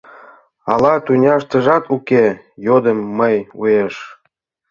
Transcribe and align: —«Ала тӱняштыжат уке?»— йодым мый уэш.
—«Ала 0.71 0.93
тӱняштыжат 1.05 1.83
уке?»— 1.95 2.25
йодым 2.65 2.99
мый 3.17 3.35
уэш. 3.59 3.95